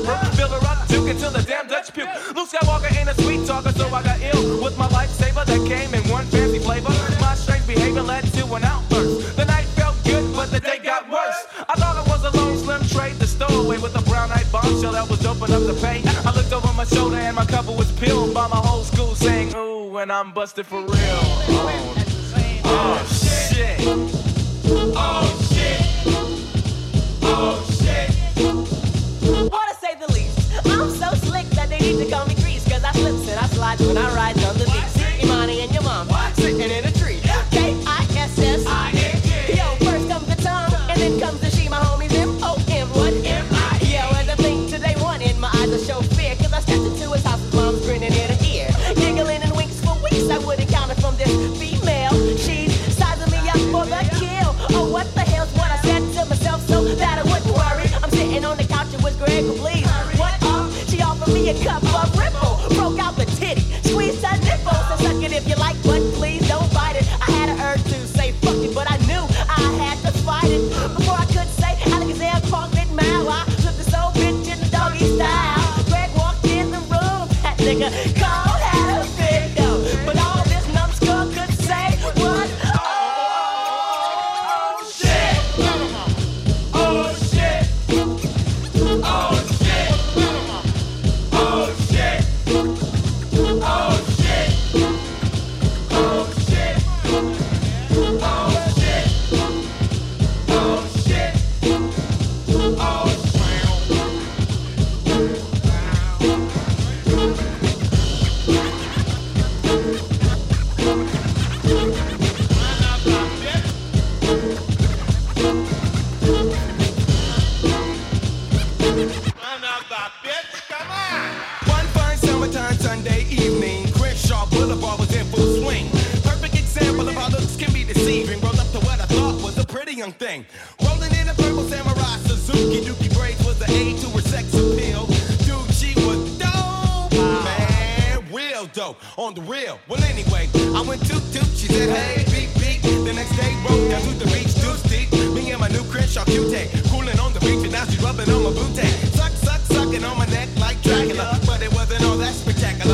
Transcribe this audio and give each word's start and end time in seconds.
fill 0.00 0.14
her 0.14 0.32
fill 0.32 0.48
her 0.48 0.66
up, 0.66 0.88
took 0.88 1.08
it 1.08 1.18
the 1.18 1.44
damn 1.46 1.68
Dutch 1.68 1.92
puke. 1.92 2.08
Luke 2.34 2.48
Skywalker 2.48 2.94
ain't 2.98 3.08
a 3.08 3.14
sweet 3.22 3.46
talker, 3.46 3.72
so 3.72 3.88
I 3.88 4.02
got 4.02 4.20
ill 4.20 4.62
with 4.62 4.76
my 4.78 4.88
lifesaver 4.88 5.44
that 5.44 5.66
came 5.66 5.94
in 5.94 6.02
one 6.10 6.24
fancy 6.26 6.58
flavor. 6.58 6.90
My 7.20 7.34
strange 7.34 7.66
behavior 7.66 8.02
led 8.02 8.24
to 8.34 8.54
an 8.54 8.64
outburst. 8.64 9.36
The 9.36 9.44
night 9.44 9.66
felt 9.76 9.96
good, 10.04 10.34
but 10.34 10.50
the 10.50 10.60
day 10.60 10.78
got 10.78 11.08
worse. 11.10 11.46
I 11.68 11.74
thought 11.74 11.96
it 11.96 12.08
was 12.08 12.24
a 12.24 12.36
lone 12.36 12.58
slim 12.58 12.82
trade, 12.88 13.16
the 13.16 13.26
stowaway 13.26 13.78
with 13.78 13.96
a 13.96 14.02
brown 14.02 14.30
eyed 14.32 14.50
bombshell 14.52 14.92
that 14.92 15.08
was 15.08 15.24
open 15.24 15.52
up 15.52 15.62
the 15.66 15.74
pay. 15.80 16.02
I 16.24 16.34
looked 16.34 16.52
over 16.52 16.72
my 16.74 16.84
shoulder 16.84 17.16
and 17.16 17.36
my 17.36 17.46
cover 17.46 17.72
was 17.72 17.90
peeled 17.92 18.34
by 18.34 18.48
my 18.48 18.56
whole 18.56 18.84
school 18.84 19.14
saying, 19.14 19.54
Ooh, 19.54 19.96
and 19.98 20.12
I'm 20.12 20.32
busted 20.32 20.66
for 20.66 20.80
real. 20.80 20.90
Oh, 20.92 21.94
oh 22.64 23.06
shit. 23.52 24.15
when 33.80 33.98
I 33.98 34.14
ride 34.14 34.36
the 34.36 34.65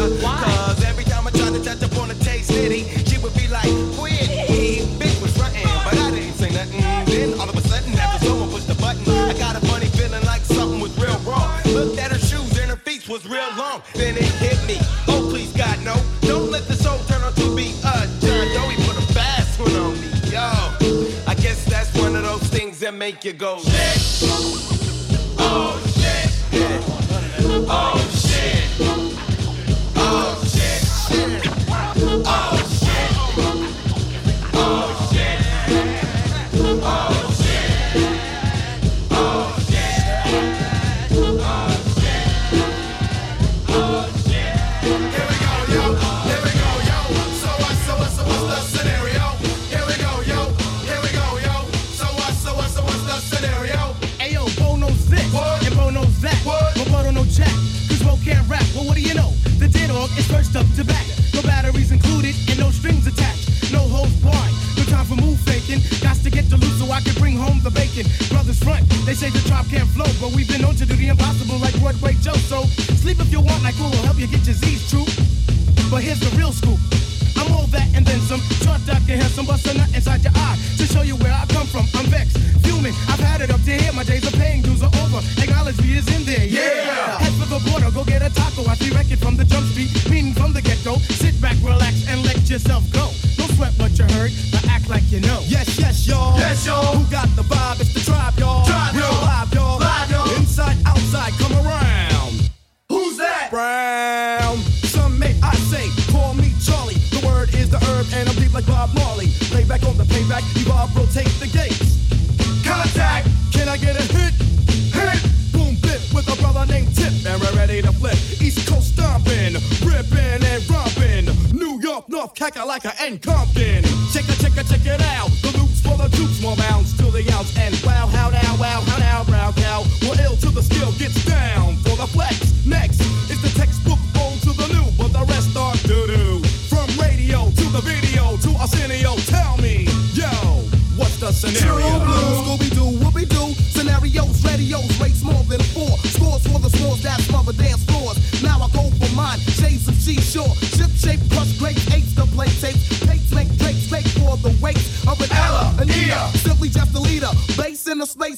Cause 0.03 0.83
every 0.85 1.05
time 1.05 1.27
I 1.27 1.31
tried 1.31 1.53
to 1.55 1.63
touch 1.63 1.83
up 1.83 1.97
on 1.99 2.09
the 2.09 2.15
taste 2.17 2.51
nitty, 2.51 3.09
she 3.09 3.19
would 3.19 3.35
be 3.35 3.47
like, 3.47 3.71
quit. 3.95 4.27
Bitch 4.99 5.23
was 5.23 5.37
frontin', 5.37 5.63
but 5.85 5.97
I 5.97 6.11
didn't 6.11 6.35
say 6.35 6.51
nothing. 6.51 6.81
Then 7.07 7.39
all 7.39 7.49
of 7.49 7.57
a 7.57 7.61
sudden, 7.61 7.95
after 7.95 8.27
someone 8.27 8.51
pushed 8.51 8.67
the 8.67 8.75
button, 8.75 9.03
I 9.09 9.33
got 9.39 9.55
a 9.55 9.65
funny 9.67 9.87
feeling 9.87 10.25
like 10.25 10.43
something 10.43 10.81
was 10.81 10.97
real 10.99 11.19
wrong. 11.21 11.51
Looked 11.67 11.99
at 11.99 12.11
her 12.11 12.19
shoes 12.19 12.59
and 12.59 12.71
her 12.71 12.77
feet 12.77 13.09
was 13.09 13.25
real 13.27 13.47
long. 13.57 13.83
Then 13.95 14.17
it 14.17 14.25
hit 14.43 14.59
me. 14.67 14.79
Oh, 15.07 15.29
please, 15.31 15.53
God, 15.53 15.79
no. 15.85 15.95
Don't 16.23 16.51
let 16.51 16.63
turn 17.07 17.23
out 17.23 17.37
to 17.37 17.55
be 17.55 17.75
a 17.85 18.07
John 18.21 18.47
Doe. 18.55 18.69
He 18.71 18.77
put 18.85 18.99
a 18.99 19.07
fast 19.15 19.61
one 19.61 19.75
on 19.77 19.95
me, 20.01 20.09
yo. 20.31 20.51
I 21.29 21.35
guess 21.37 21.65
that's 21.65 21.97
one 21.97 22.17
of 22.17 22.25
those 22.25 22.43
things 22.49 22.81
that 22.81 22.95
make 22.95 23.25
you 23.25 23.33
go, 23.33 23.61
shit. 23.61 23.99
Oh, 25.39 25.81
shit. 25.95 26.31
Yeah. 26.51 26.81
Oh, 27.69 28.02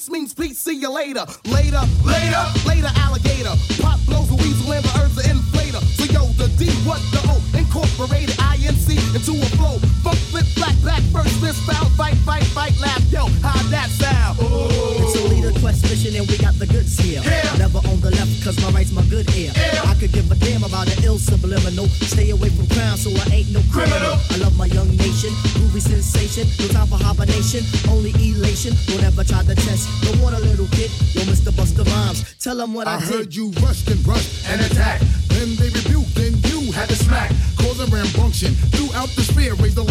space 0.05 0.11
means 0.11 0.33
peace. 0.33 0.59
See 0.59 0.75
you 0.75 0.89
later. 0.89 1.25
Later, 1.45 1.81
later, 2.03 2.43
later, 2.65 2.91
alligator. 2.97 3.53
Pop 3.81 3.99
blows 4.05 4.29
a 4.31 4.35
weasel 4.35 4.73
and 4.73 4.83
the 4.85 4.99
herbs 4.99 5.17
are 5.17 5.29
inflator. 5.29 5.81
So 5.97 6.05
yo, 6.11 6.25
the 6.37 6.47
D, 6.57 6.69
what 6.85 7.01
the 7.11 7.21
O? 7.29 7.41
Incorporated 7.57 8.35
INC 8.37 8.89
into 9.15 9.33
a 9.41 9.49
flow. 9.57 9.79
Funk 10.03 10.17
flip, 10.29 10.45
black, 10.55 10.75
back, 10.83 11.01
first 11.13 11.39
fist, 11.41 11.61
foul, 11.65 11.89
fight, 11.97 12.15
fight, 12.25 12.43
fight, 12.53 12.77
laugh. 12.79 13.01
Yo, 13.11 13.25
how 13.41 13.57
that 13.69 13.89
sound? 13.89 14.37
It's 14.41 15.15
a 15.15 15.27
leader 15.27 15.51
quest 15.59 15.83
mission 15.83 16.15
and 16.15 16.27
we 16.29 16.37
got 16.37 16.53
the 16.59 16.67
goods 16.67 16.97
here. 16.97 17.21
Never 17.57 17.79
on 17.89 17.99
the 18.01 18.11
left 18.11 18.43
cause 18.43 18.57
my 18.61 18.69
right's 18.71 18.91
my 18.91 19.03
good 19.09 19.29
ear. 19.35 19.51
I 19.85 19.95
could 19.99 20.11
give 20.11 20.29
a 20.31 20.35
damn 20.35 20.63
about 20.63 20.87
an 20.91 21.03
ill 21.03 21.17
subliminal. 21.17 21.87
Stay 22.05 22.29
away 22.29 22.49
from 22.49 22.67
crime 22.67 22.97
so 22.97 23.09
I 23.09 23.41
ain't 23.41 23.51
no 23.51 23.61
criminal. 23.71 24.17
I 24.31 24.37
love 24.37 24.57
my 24.57 24.67
young 24.67 24.89
nation, 24.97 25.31
groovy 25.57 25.81
sensation. 25.81 26.45
No 26.59 26.67
time 26.73 26.87
for 26.87 26.99
hibernation, 27.01 27.63
only 27.89 28.11
elation. 28.65 28.93
Don't 28.93 29.03
ever 29.03 29.23
try 29.23 29.43
to 29.43 29.55
test. 29.55 30.03
Don't 30.03 30.21
want 30.21 30.35
a 30.35 30.39
little 30.39 30.67
kid, 30.67 30.91
yo 31.13 31.21
Mr. 31.23 31.51
Busta 31.51 31.85
Rhymes. 31.85 32.35
Tell 32.39 32.55
them 32.57 32.73
what 32.73 32.87
I, 32.87 32.95
I 32.95 32.99
did. 32.99 33.09
heard 33.09 33.35
you 33.35 33.49
rushed 33.61 33.89
and 33.89 34.05
rushed 34.07 34.47
and 34.49 34.61
attacked. 34.61 35.03
Then 35.29 35.55
they 35.55 35.69
rebuked, 35.69 36.15
then 36.15 36.33
you 36.49 36.71
had 36.71 36.89
to 36.89 36.95
smack. 36.95 37.31
Causing 37.57 37.87
rambunction 37.87 38.53
throughout 38.71 39.09
the 39.09 39.21
sphere. 39.21 39.53
Raise 39.55 39.75
the 39.75 39.83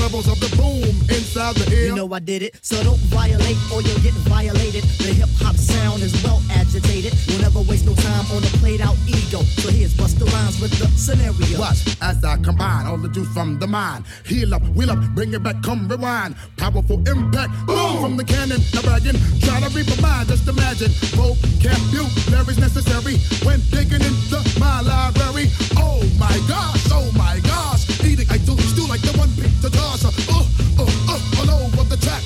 inside 1.45 1.67
the 1.67 1.77
ear. 1.77 1.87
You 1.87 1.95
know 1.95 2.13
I 2.13 2.19
did 2.19 2.43
it, 2.43 2.59
so 2.63 2.83
don't 2.83 2.99
violate 3.13 3.57
or 3.73 3.83
you'll 3.83 4.01
get 4.01 4.15
violated. 4.25 4.85
The 4.99 5.13
hip 5.13 5.29
hop 5.39 5.57
sound 5.57 6.03
is 6.03 6.13
well 6.25 6.41
agitated. 6.51 7.13
We'll 7.29 7.41
never 7.41 7.61
waste 7.61 7.87
no 7.87 7.95
time 7.95 8.27
on 8.33 8.43
a 8.43 8.51
played 8.61 8.81
out 8.81 8.97
ego. 9.07 9.43
So 9.61 9.71
here's 9.71 9.95
Busta 9.95 10.31
Rhymes 10.33 10.61
with 10.61 10.73
the 10.79 10.87
scenario. 10.99 11.59
Watch 11.59 11.97
as 12.01 12.25
I 12.25 12.37
combine 12.39 12.87
all 12.87 12.99
the 12.99 13.09
juice 13.09 13.29
from 13.33 13.59
the 13.59 13.67
mind. 13.67 14.05
Heal 14.25 14.55
up, 14.55 14.63
wheel 14.75 14.91
up, 14.91 15.01
bring 15.15 15.35
it 15.35 15.43
back, 15.43 15.63
come 15.63 15.89
rewind. 15.89 16.37
Powerful 16.57 16.99
impact, 17.09 17.53
boom 17.67 18.01
from 18.01 18.17
the 18.17 18.25
cannon. 18.25 18.61
Now 18.73 18.83
bragging, 18.83 19.19
try 19.41 19.61
to 19.61 19.69
reap 19.77 19.89
a 19.97 20.01
mind, 20.01 20.29
just 20.29 20.49
imagine. 20.49 20.93
Vocabulary's 21.17 22.59
necessary 22.59 23.19
when 23.45 23.61
digging 23.71 24.03
into 24.03 24.39
my 24.59 24.81
library. 24.81 25.51
Oh 25.77 26.03
my 26.19 26.37
gosh, 26.49 26.85
oh 26.91 27.11
my 27.17 27.41
gosh. 27.41 27.85
Eating, 28.05 28.29
I 28.31 28.39
do, 28.39 28.57
still 28.59 28.89
like 28.89 29.03
the 29.03 29.17
one 29.19 29.31
big 29.37 29.53
to 29.63 29.71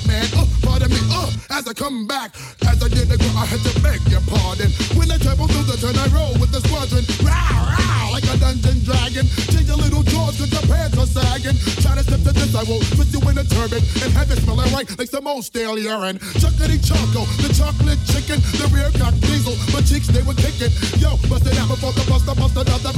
man. 0.07 0.25
Uh, 0.35 0.45
pardon 0.61 0.89
me, 0.89 0.99
uh, 1.11 1.31
as 1.49 1.67
I 1.67 1.73
come 1.73 2.07
back. 2.07 2.35
As 2.67 2.83
I 2.83 2.87
did, 2.87 3.11
I 3.11 3.45
had 3.45 3.61
to 3.61 3.73
beg 3.81 4.01
your 4.07 4.21
pardon. 4.27 4.71
When 4.95 5.11
I 5.11 5.17
travel 5.17 5.47
through 5.47 5.67
the 5.67 5.77
turn, 5.79 5.97
I 5.97 6.07
roll 6.13 6.33
with 6.39 6.51
the 6.51 6.61
squadron. 6.63 7.03
Row, 7.23 7.31
row, 7.31 8.13
like 8.13 8.27
a 8.27 8.37
dungeon 8.37 8.83
dragon. 8.83 9.25
Change 9.51 9.69
a 9.69 9.77
little 9.77 10.03
jaws 10.03 10.37
cause 10.39 10.51
your 10.51 10.65
pants 10.69 10.97
are 10.97 11.09
sagging. 11.09 11.57
Try 11.83 11.95
to 11.95 12.03
step 12.03 12.21
to 12.23 12.31
this, 12.31 12.55
I 12.55 12.63
will 12.63 12.83
twist 12.95 13.11
you 13.13 13.21
in 13.29 13.37
a 13.37 13.45
turban. 13.45 13.81
And 14.03 14.09
have 14.13 14.31
it 14.31 14.39
smelling 14.43 14.71
right 14.73 14.87
like 14.97 15.09
some 15.09 15.27
old 15.27 15.45
stale 15.45 15.77
urine. 15.77 16.19
Chuckity 16.41 16.79
choco, 16.79 17.25
the 17.43 17.49
chocolate 17.53 18.01
chicken, 18.07 18.39
the 18.59 18.65
rear 18.71 18.91
cock 18.97 19.15
diesel. 19.23 19.55
My 19.73 19.81
cheeks, 19.81 20.07
they 20.07 20.23
were 20.23 20.37
kicking. 20.37 20.71
Yo, 21.01 21.17
bust 21.27 21.45
it 21.47 21.57
out 21.57 21.69
before 21.69 21.93
the 21.93 22.05
buster, 22.09 22.35
bust 22.35 22.55
another 22.55 22.88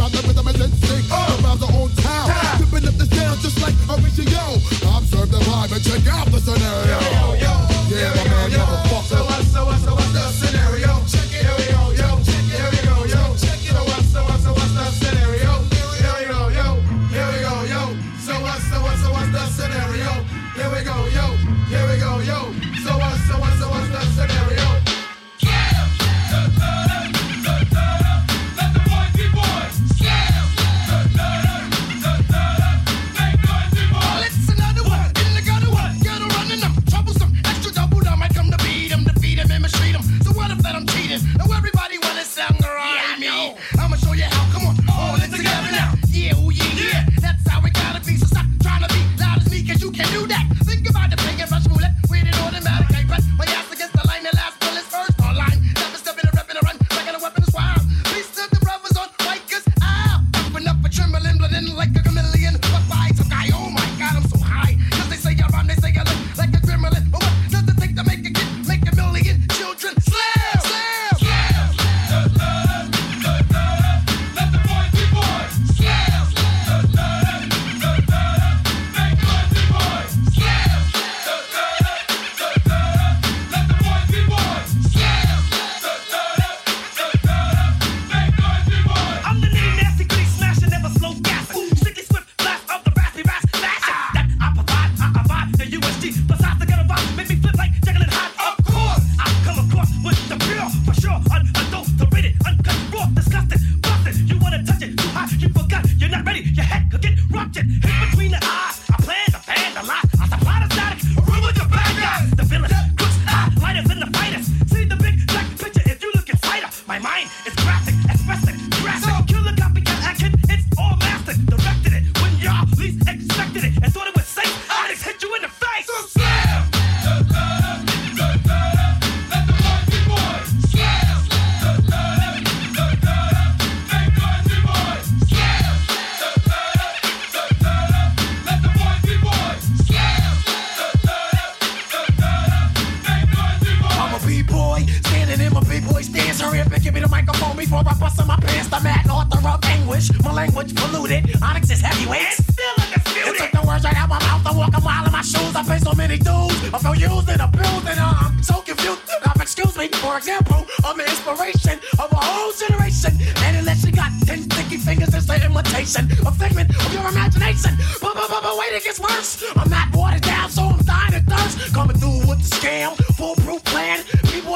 standing 145.31 145.47
in 145.47 145.53
my 145.53 145.63
b-boy 145.63 146.01
stance. 146.01 146.41
Hurry 146.41 146.59
up 146.59 146.71
and 146.71 146.83
give 146.83 146.93
me 146.93 146.99
the 146.99 147.07
microphone 147.07 147.55
before 147.55 147.79
I 147.79 147.93
bust 147.95 148.19
in 148.19 148.27
my 148.27 148.35
pants. 148.35 148.67
The 148.67 148.79
mad 148.81 149.07
author 149.07 149.39
of 149.47 149.63
anguish, 149.63 150.11
my 150.23 150.33
language 150.33 150.75
polluted. 150.75 151.23
Onyx 151.41 151.71
is 151.71 151.81
heavyweight. 151.81 152.21
It's 152.21 152.43
still 152.51 152.75
undisputed. 152.83 153.27
It 153.27 153.37
took 153.39 153.51
the 153.51 153.67
words 153.67 153.83
right 153.83 153.95
out 153.95 154.09
my 154.09 154.19
mouth. 154.19 154.45
I 154.45 154.51
walk 154.51 154.75
a 154.75 154.81
mile 154.81 155.05
in 155.05 155.11
my 155.11 155.21
shoes. 155.21 155.55
I 155.55 155.63
pay 155.63 155.79
so 155.79 155.93
many 155.93 156.17
dues. 156.17 156.55
I 156.75 156.77
feel 156.83 156.95
used 156.95 157.29
and 157.29 157.41
abused, 157.41 157.87
and 157.87 157.99
I'm 157.99 158.43
so 158.43 158.59
confused. 158.61 159.01
Now, 159.23 159.31
excuse 159.39 159.77
me, 159.77 159.87
for 160.03 160.17
example, 160.17 160.67
I'm 160.83 160.97
the 160.97 161.07
inspiration 161.07 161.79
of 161.99 162.11
a 162.11 162.19
whole 162.19 162.51
generation. 162.51 163.15
And 163.47 163.57
unless 163.57 163.85
you 163.85 163.91
got 163.91 164.11
ten 164.27 164.43
sticky 164.51 164.77
fingers, 164.77 165.15
it's 165.15 165.27
the 165.27 165.39
imitation, 165.39 166.11
a 166.27 166.31
figment 166.35 166.75
of 166.75 166.91
your 166.91 167.07
imagination. 167.07 167.79
But, 168.03 168.19
but, 168.19 168.27
but, 168.27 168.43
but 168.43 168.57
wait, 168.59 168.73
it 168.75 168.83
gets 168.83 168.99
worse. 168.99 169.43
I'm 169.55 169.69
not 169.69 169.95
watered 169.95 170.23
down, 170.23 170.49
so 170.49 170.63
I'm 170.75 170.83
dying 170.83 171.15
of 171.15 171.23
thirst. 171.23 171.73
Coming 171.73 171.95
through 171.95 172.27
with 172.27 172.43
the 172.43 172.51
scam, 172.51 172.99
plan. 173.15 173.40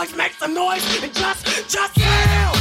B-boys 0.05 0.17
make 0.17 0.33
some 0.33 0.53
noise 0.53 1.03
and 1.03 1.13
just, 1.13 1.69
just 1.69 1.97
yell. 1.97 2.54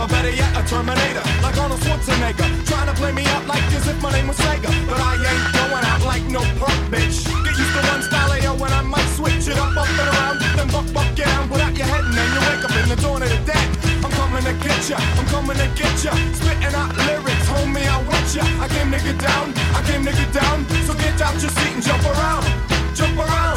or 0.00 0.08
better 0.08 0.30
yet, 0.32 0.48
a 0.56 0.62
Terminator, 0.64 1.22
like 1.44 1.56
Arnold 1.60 1.80
Schwarzenegger, 1.80 2.48
trying 2.64 2.88
to 2.88 2.94
play 2.96 3.12
me 3.12 3.24
out 3.36 3.46
like 3.46 3.62
as 3.76 3.86
if 3.86 4.00
my 4.00 4.10
name 4.10 4.28
was 4.28 4.38
Sega, 4.38 4.72
but 4.88 4.96
I 4.96 5.12
ain't 5.20 5.46
going 5.52 5.84
out 5.84 6.02
like 6.08 6.24
no 6.24 6.40
punk 6.56 6.80
bitch. 6.88 7.28
Get 7.44 7.54
used 7.60 7.74
to 7.76 7.82
one 7.92 8.02
style 8.02 8.32
yo, 8.40 8.56
when 8.56 8.72
I 8.72 8.80
might 8.80 9.08
switch 9.12 9.46
it 9.48 9.58
up, 9.58 9.76
up 9.76 9.88
and 9.88 10.08
around, 10.08 10.40
then 10.56 10.68
buck 10.72 10.88
buck 10.96 11.10
down 11.14 11.50
without 11.50 11.76
your 11.76 11.86
head, 11.86 12.04
and 12.04 12.14
then 12.16 12.28
you 12.32 12.40
wake 12.48 12.64
up 12.64 12.74
in 12.80 12.88
the 12.88 12.96
dawn 12.96 13.22
of 13.22 13.28
the 13.28 13.40
dead. 13.44 13.68
I'm 14.00 14.12
coming 14.16 14.44
to 14.48 14.54
get 14.64 14.88
ya, 14.88 14.96
I'm 15.20 15.26
coming 15.28 15.58
to 15.60 15.68
get 15.76 15.96
ya, 16.00 16.12
spitting 16.32 16.74
out 16.80 16.96
lyrics, 17.04 17.46
homie, 17.52 17.84
I 17.84 18.00
want 18.08 18.28
ya. 18.32 18.44
I 18.64 18.68
came 18.72 18.90
to 18.96 19.00
get 19.04 19.18
down, 19.20 19.52
I 19.76 19.80
came 19.84 20.04
to 20.08 20.12
get 20.16 20.32
down, 20.32 20.64
so 20.88 20.94
get 20.94 21.20
out 21.20 21.36
your 21.44 21.52
seat 21.52 21.74
and 21.76 21.84
jump 21.84 22.04
around, 22.08 22.48
jump 22.96 23.18
around. 23.20 23.49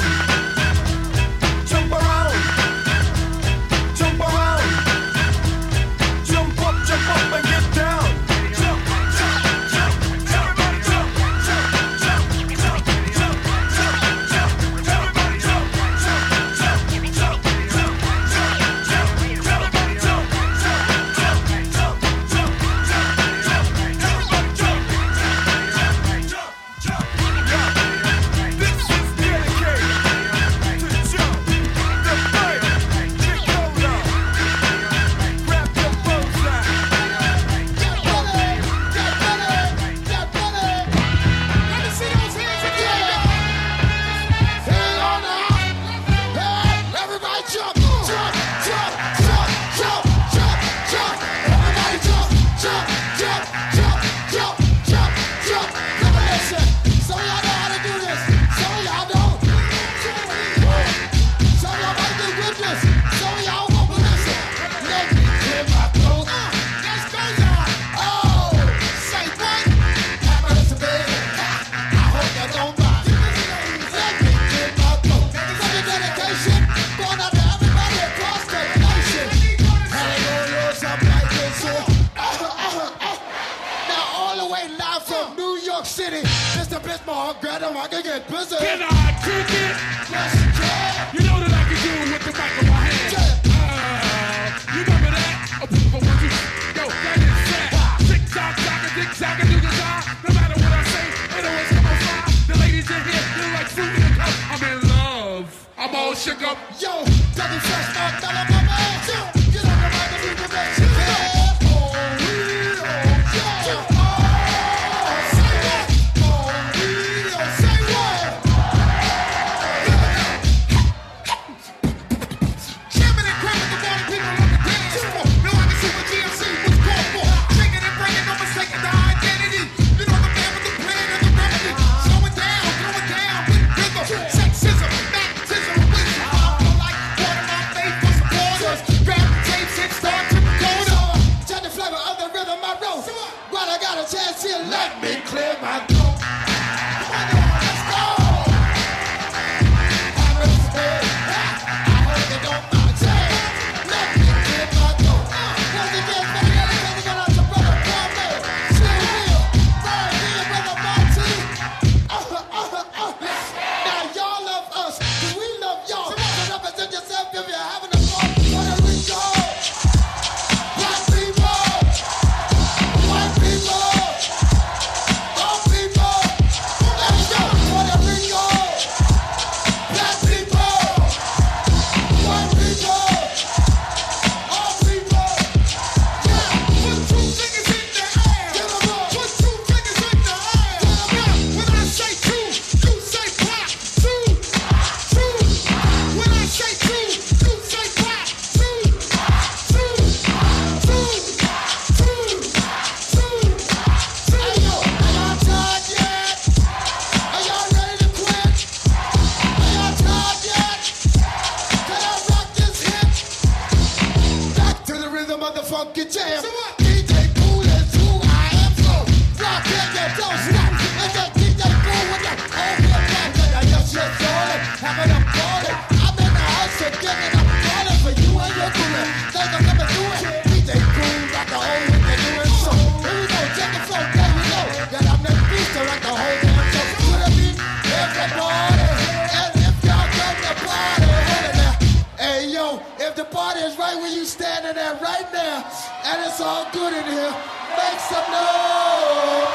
All 246.63 246.71
good 246.71 246.93
in 246.93 247.11
here, 247.11 247.35
make 247.77 247.99
some 247.99 248.31
noise. 248.31 249.53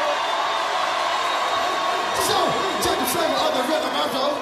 So, 2.27 2.39
check 2.83 2.99
the 2.99 3.07
flavor 3.07 3.35
of 3.35 3.53
the 3.55 3.63
rhythm 3.69 3.95
I 3.95 4.09
flow. 4.11 4.33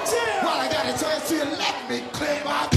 While 0.41 0.59
I 0.61 0.69
got 0.71 0.85
a 0.85 1.03
chance 1.03 1.29
to 1.29 1.45
let 1.57 1.89
me 1.89 2.01
clear 2.11 2.41
my 2.43 2.76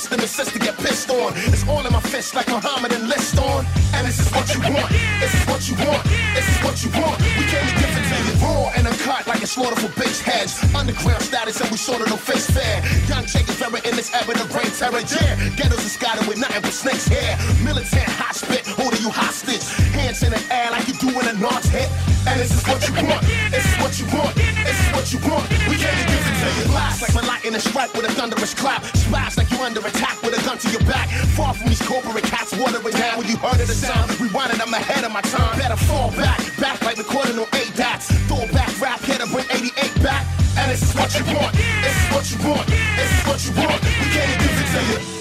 Resisting 0.00 0.24
the 0.24 0.50
to 0.56 0.58
get 0.64 0.76
pissed 0.78 1.10
on. 1.10 1.36
It's 1.52 1.68
all 1.68 1.84
in 1.84 1.92
my 1.92 2.00
fist 2.00 2.34
like 2.34 2.48
Muhammad 2.48 2.90
and 2.92 3.06
list 3.06 3.36
on. 3.36 3.66
And 3.92 4.08
this 4.08 4.18
is 4.18 4.32
what 4.32 4.48
you 4.48 4.60
want, 4.72 4.88
this 5.20 5.28
is 5.28 5.44
what 5.44 5.60
you 5.68 5.76
want, 5.76 6.02
this 6.32 6.48
is 6.48 6.58
what 6.64 6.76
you 6.80 6.88
want. 6.96 7.20
We 7.36 7.44
came 7.44 7.68
to 7.68 7.74
give 7.76 7.92
it 7.92 8.04
to 8.08 8.16
you 8.24 8.32
raw 8.40 8.72
and 8.80 8.88
uncut 8.88 9.26
like 9.26 9.42
a 9.42 9.46
slaughter 9.46 9.76
for 9.76 9.92
bitch 10.00 10.24
heads. 10.24 10.56
Underground 10.74 11.20
status 11.20 11.60
and 11.60 11.70
we 11.70 11.76
sort 11.76 12.00
of 12.00 12.08
no 12.08 12.16
face 12.16 12.48
fair. 12.48 12.80
Young 13.12 13.26
Jake 13.28 13.44
is 13.44 13.60
very 13.60 13.76
in 13.84 13.94
this 13.94 14.08
era 14.16 14.24
of 14.24 14.48
brain 14.48 14.72
terror, 14.72 15.04
yeah. 15.04 15.36
Ghettos 15.60 15.84
is 15.84 15.92
scattered 15.92 16.26
with 16.26 16.38
nothing 16.38 16.62
but 16.62 16.72
snakes 16.72 17.06
hair. 17.06 17.36
Militant 17.60 18.08
hot 18.16 18.34
spit, 18.34 18.64
holding 18.66 19.02
you 19.04 19.10
hostage. 19.12 19.68
Hands 19.92 20.16
in 20.22 20.32
the 20.32 20.40
air 20.48 20.70
like 20.72 20.88
you 20.88 20.96
doing 20.96 21.28
a 21.28 21.36
Nas 21.36 21.68
hit. 21.68 21.92
And 22.24 22.40
this 22.40 22.56
is 22.56 22.64
what 22.64 22.80
you 22.88 22.94
want, 23.04 23.20
this 23.52 23.64
is 23.68 23.76
what 23.84 23.92
you 24.00 24.06
want, 24.16 24.34
this 24.36 24.78
is 24.80 24.88
what 24.96 25.06
you 25.12 25.18
want. 25.28 25.44
We 25.68 25.76
came 25.76 25.92
to 25.92 26.06
give 26.08 26.24
it 26.24 26.36
to 26.40 26.48
you. 26.56 26.64
Blast 26.72 27.04
like 27.04 27.14
my 27.14 27.24
lightning 27.28 27.52
strike 27.60 27.92
with 27.92 28.08
a 28.08 28.12
thunderous 28.12 28.54
clap. 28.54 28.84
Splash 28.96 29.36
under 29.62 29.80
attack 29.80 30.20
with 30.22 30.38
a 30.38 30.42
gun 30.44 30.58
to 30.58 30.70
your 30.70 30.82
back. 30.84 31.08
Far 31.36 31.54
from 31.54 31.68
these 31.68 31.82
corporate 31.82 32.24
cats 32.24 32.52
watering 32.56 32.94
down 32.96 33.18
when 33.18 33.28
you 33.28 33.36
heard 33.36 33.60
of 33.60 33.68
the 33.68 33.74
sound. 33.74 34.10
Rewinding, 34.12 34.60
I'm 34.60 34.72
ahead 34.72 35.04
of 35.04 35.12
my 35.12 35.20
time. 35.22 35.58
Better 35.58 35.76
fall 35.76 36.10
back, 36.12 36.40
back 36.58 36.82
like 36.82 36.96
recording 36.96 37.38
on 37.38 37.46
eight 37.54 37.76
bats. 37.76 38.10
Throw 38.26 38.46
back 38.52 38.72
rap, 38.80 39.00
here 39.00 39.18
to 39.18 39.26
bring 39.26 39.44
88 39.50 40.02
back. 40.02 40.26
And 40.56 40.70
this 40.70 40.82
is 40.82 40.94
what 40.94 41.12
you 41.14 41.24
want, 41.34 41.52
this 41.54 41.96
is 41.96 42.08
what 42.10 42.24
you 42.30 42.38
want, 42.48 42.66
this 42.66 43.10
is 43.12 43.22
what 43.26 43.40
you 43.44 43.52
want. 43.60 43.80
We 43.84 44.06
came 44.10 44.28
to 44.28 44.36
give 44.40 44.56
it 44.60 44.68
to 44.74 44.80
you. 44.90 45.20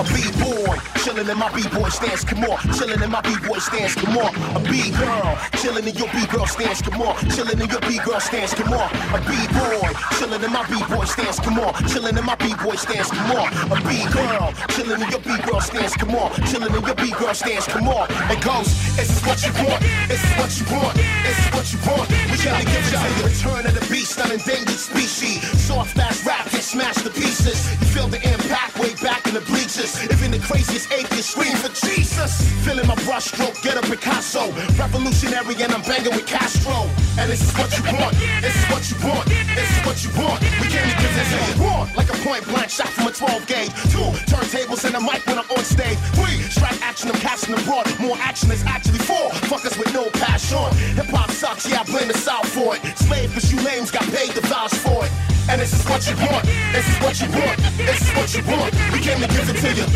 A 0.00 0.04
B-boy, 0.04 0.76
chillin' 1.04 1.28
in 1.30 1.38
my 1.38 1.52
B-boy 1.52 1.88
stance, 1.90 2.24
come 2.24 2.44
on. 2.44 2.58
Chillin' 2.72 3.02
in 3.02 3.10
my 3.10 3.20
B-boy 3.20 3.58
stance, 3.58 3.94
come 3.94 4.16
on. 4.16 4.34
A 4.56 4.60
B-girl, 4.60 5.36
chillin' 5.60 5.86
in 5.86 5.94
your 5.94 6.08
B-girl 6.12 6.46
stance, 6.46 6.80
come 6.82 7.02
on. 7.02 7.14
Chillin' 7.28 7.60
in 7.60 7.68
your 7.68 7.80
B-girl 7.80 8.20
stance, 8.20 8.54
come 8.54 8.72
on. 8.72 8.90
A 9.14 9.20
B-boy, 9.28 9.92
Chillin' 10.20 10.44
in 10.44 10.52
my 10.52 10.66
B-boy 10.68 11.06
stance, 11.06 11.40
come 11.40 11.58
on. 11.60 11.72
Chillin' 11.88 12.18
in 12.18 12.24
my 12.26 12.34
B-boy 12.34 12.76
stance, 12.76 13.08
come 13.08 13.32
on. 13.40 13.48
A 13.72 13.76
B-girl, 13.88 14.52
chillin' 14.68 15.00
in 15.00 15.08
your 15.08 15.24
B-girl 15.24 15.62
stance, 15.62 15.96
come 15.96 16.14
on. 16.14 16.28
Chillin' 16.44 16.76
in 16.76 16.84
your 16.84 16.94
B-girl 16.94 17.32
stance, 17.32 17.66
come 17.66 17.88
on. 17.88 18.04
It 18.28 18.44
goes, 18.44 18.68
this 19.00 19.08
is 19.08 19.24
what 19.24 19.40
you 19.40 19.48
want, 19.64 19.80
this 20.12 20.20
is 20.20 20.32
what 20.36 20.52
you 20.60 20.66
want, 20.76 20.92
this 21.24 21.38
is 21.40 21.48
what 21.56 21.66
you 21.72 21.80
want. 21.88 22.04
We 22.28 22.36
gotta 22.36 22.68
give 22.68 22.84
y'all 22.92 23.08
the 23.16 23.32
return 23.32 23.64
of 23.64 23.72
the 23.72 23.86
beast, 23.88 24.20
an 24.20 24.32
endangered 24.32 24.76
species. 24.76 25.40
Soft 25.56 25.96
ass 25.98 26.20
rap 26.26 26.44
get 26.52 26.64
smashed 26.68 27.04
to 27.04 27.10
pieces. 27.10 27.56
You 27.80 27.86
feel 27.88 28.08
the 28.08 28.20
impact 28.20 28.78
way 28.78 28.92
back 29.00 29.26
in 29.26 29.32
the 29.32 29.40
bleachers. 29.40 29.96
Even 30.04 30.32
the 30.32 30.38
craziest 30.38 30.92
atheist 30.92 31.30
scream 31.30 31.56
for 31.56 31.72
Jesus. 31.72 32.44
Feeling 32.60 32.86
my 32.86 32.96
brushstroke, 33.08 33.56
get 33.62 33.80
a 33.80 33.82
Picasso. 33.88 34.52
Revolutionary 34.76 35.56
and 35.64 35.72
I'm 35.72 35.80
banging 35.80 36.12
with 36.12 36.26
Castro. 36.26 36.84
And 37.16 37.30
this 37.30 37.40
is 37.40 37.52
what 37.56 37.72
you 37.72 37.84
want, 37.96 38.14
this 38.44 38.54
is 38.54 38.66
what 38.70 38.84
you 38.90 38.96
want, 39.08 39.26
this 39.56 39.68
is 39.70 39.86
what 39.86 39.96
you 40.04 40.09
want. 40.16 40.40
We 40.60 40.66
came 40.68 40.86
to 40.88 40.96
get 40.96 41.12
this 41.14 41.32
and 41.32 41.60
want. 41.60 41.96
Like 41.96 42.10
a 42.10 42.18
point 42.24 42.44
blank 42.46 42.70
shot 42.70 42.88
from 42.88 43.08
a 43.08 43.12
12 43.12 43.46
gauge. 43.46 43.72
Two 43.92 44.06
turntables 44.30 44.84
and 44.84 44.94
a 44.94 45.00
mic 45.00 45.26
when 45.26 45.38
I'm 45.38 45.50
on 45.50 45.64
stage. 45.64 45.98
Three 46.16 46.42
strike 46.50 46.80
action, 46.82 47.10
I'm 47.10 47.20
casting 47.20 47.54
abroad. 47.54 47.86
More 48.00 48.16
action 48.18 48.50
is 48.50 48.64
actually 48.64 49.00
four. 49.00 49.30
Fuckers 49.50 49.78
with 49.78 49.92
no 49.94 50.08
passion. 50.10 50.64
Hip 50.96 51.06
hop 51.06 51.30
sucks, 51.30 51.68
yeah, 51.68 51.80
I 51.80 51.84
blame 51.84 52.08
the 52.08 52.18
South 52.18 52.48
for 52.48 52.76
it. 52.76 52.80
Slave, 52.98 53.32
cause 53.32 53.52
you 53.52 53.62
names 53.62 53.90
got 53.90 54.04
paid 54.14 54.30
the 54.30 54.42
vouch 54.42 54.74
for 54.74 55.04
it. 55.04 55.12
And 55.50 55.60
this 55.60 55.72
is 55.72 55.82
what 55.90 56.06
you 56.06 56.14
want. 56.30 56.46
This 56.70 56.86
is 56.86 56.98
what 57.02 57.16
you 57.18 57.28
want. 57.34 57.58
This 57.74 58.00
is 58.02 58.10
what 58.14 58.30
you 58.34 58.42
want. 58.46 58.70
We 58.92 59.00
came 59.00 59.18
to 59.18 59.26
give 59.26 59.50
it 59.50 59.58
to 59.58 59.70
you 59.74 59.86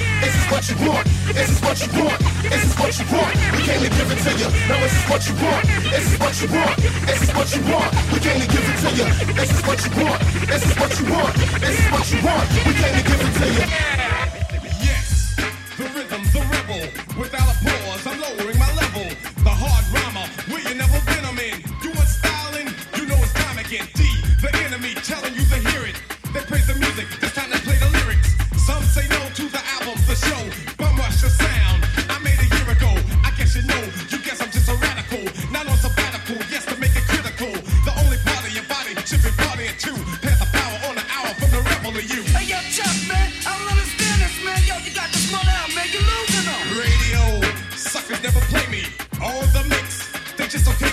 is 0.45 0.51
what 0.51 0.69
you 0.69 0.89
want. 0.89 1.07
This 1.33 1.51
is 1.51 1.61
what 1.63 1.81
you 1.81 2.05
want. 2.05 2.19
This 2.43 2.65
is 2.65 2.75
what 2.79 2.99
you 2.99 3.07
want. 3.17 3.35
We 3.53 3.63
came 3.63 3.81
to 3.81 3.91
give 3.91 4.11
it 4.11 4.19
to 4.25 4.33
you. 4.37 4.49
Now 4.69 4.81
this 4.81 4.93
is 4.93 5.11
what 5.11 5.29
you 5.29 5.35
want. 5.35 5.65
This 5.91 6.13
is 6.13 6.19
what 6.19 6.43
you 6.43 6.49
want. 6.49 6.77
This 7.07 7.23
is 7.23 7.35
what 7.35 7.49
you 7.55 7.63
want. 7.73 7.91
We 8.13 8.19
came 8.21 8.41
to 8.41 8.49
give 8.49 8.67
it 8.69 8.79
to 8.85 8.91
you. 8.95 9.35
This 9.35 9.51
is 9.53 9.63
what 9.67 9.79
you 9.85 10.05
want. 10.05 10.21
This 10.47 10.63
is 10.67 10.77
what 10.79 11.01
you 11.01 11.07
want. 11.13 11.35
This 11.61 11.79
is 11.79 11.91
what 11.93 12.13
you 12.13 12.19
want. 12.25 12.49
We 12.67 12.73
came 12.75 12.95
to 12.95 13.03
give 13.03 13.21
it 13.21 13.35
to 13.41 13.53
you. 13.53 13.94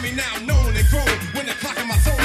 me 0.02 0.12
now, 0.12 0.38
known 0.46 0.76
and 0.76 0.88
grown. 0.90 1.06
When 1.34 1.46
the 1.46 1.54
clock 1.54 1.80
in 1.80 1.88
my 1.88 1.98
soul. 1.98 2.21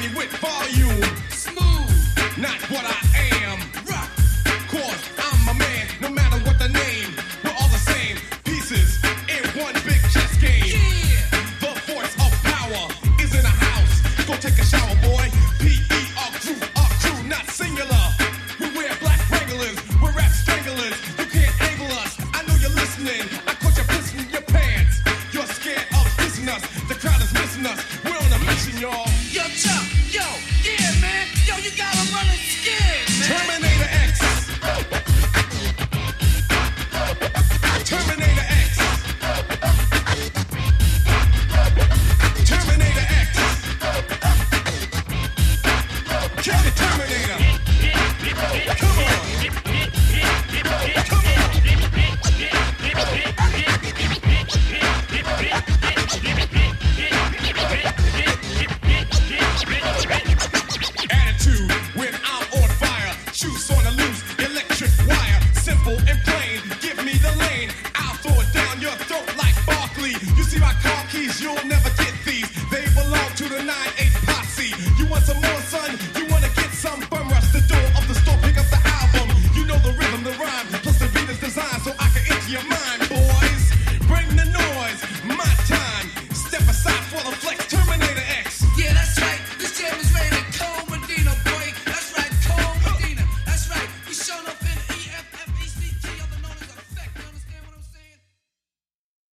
me 0.00 0.08
with 0.14 0.30
volume. 0.36 1.02
Smooth. 1.30 2.38
Not 2.38 2.60
what 2.70 2.84
I 2.84 3.07